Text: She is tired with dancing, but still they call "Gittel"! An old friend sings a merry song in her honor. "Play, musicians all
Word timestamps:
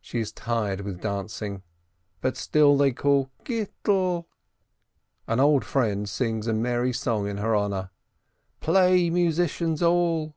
She 0.00 0.18
is 0.18 0.32
tired 0.32 0.80
with 0.80 1.00
dancing, 1.00 1.62
but 2.20 2.36
still 2.36 2.76
they 2.76 2.90
call 2.90 3.30
"Gittel"! 3.44 4.26
An 5.28 5.38
old 5.38 5.64
friend 5.64 6.08
sings 6.08 6.48
a 6.48 6.52
merry 6.52 6.92
song 6.92 7.28
in 7.28 7.36
her 7.36 7.54
honor. 7.54 7.90
"Play, 8.58 9.10
musicians 9.10 9.80
all 9.80 10.34